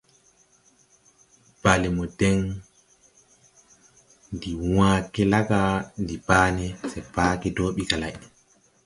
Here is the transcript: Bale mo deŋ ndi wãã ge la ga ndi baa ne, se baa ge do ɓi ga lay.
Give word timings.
Bale 1.63 1.87
mo 1.95 2.03
deŋ 2.19 2.37
ndi 4.35 4.51
wãã 4.73 4.91
ge 5.13 5.23
la 5.31 5.39
ga 5.49 5.61
ndi 6.01 6.15
baa 6.27 6.47
ne, 6.57 6.65
se 6.89 6.99
baa 7.15 7.33
ge 7.41 7.49
do 7.55 7.65
ɓi 7.75 7.83
ga 7.89 7.95
lay. 8.01 8.15